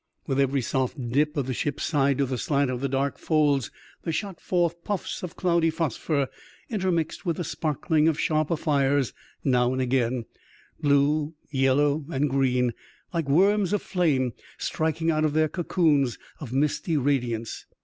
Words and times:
With 0.25 0.39
every 0.39 0.61
soft 0.63 1.11
dip 1.11 1.37
of 1.37 1.45
the 1.45 1.53
ship's 1.53 1.83
side 1.83 2.17
to 2.17 2.25
the 2.25 2.39
slant 2.39 2.71
of 2.71 2.81
the 2.81 2.89
dark 2.89 3.19
folds, 3.19 3.69
there 4.01 4.11
shot 4.11 4.41
forth 4.41 4.83
puflfs 4.83 5.21
of 5.21 5.35
cloudy 5.35 5.69
phosphor, 5.69 6.27
intermixed 6.71 7.23
with 7.23 7.37
a 7.39 7.43
sparkling 7.43 8.07
of 8.07 8.19
sharper 8.19 8.55
fires 8.57 9.13
now 9.43 9.71
and 9.73 9.79
again, 9.79 10.25
blue, 10.81 11.35
yellow, 11.51 12.03
and 12.09 12.31
green, 12.31 12.73
like 13.13 13.29
worms 13.29 13.73
of 13.73 13.83
flame 13.83 14.33
striking 14.57 15.11
out 15.11 15.23
of 15.23 15.33
their 15.33 15.47
cocoons 15.47 16.17
of 16.39 16.51
misty 16.51 16.97
radiance. 16.97 17.67